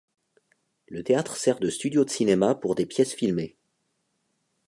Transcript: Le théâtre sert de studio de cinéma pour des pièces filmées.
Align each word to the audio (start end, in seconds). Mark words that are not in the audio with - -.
Le 0.87 1.03
théâtre 1.03 1.37
sert 1.37 1.59
de 1.59 1.69
studio 1.69 2.03
de 2.03 2.09
cinéma 2.09 2.55
pour 2.55 2.73
des 2.73 2.87
pièces 2.87 3.13
filmées. 3.13 3.55